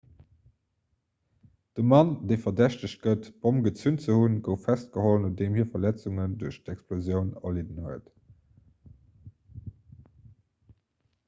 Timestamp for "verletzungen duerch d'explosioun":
5.75-7.31